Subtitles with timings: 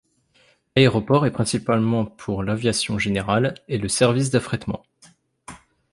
[0.75, 4.83] L'aéroport est principalement pour l'aviation générale et le service d'affrètement.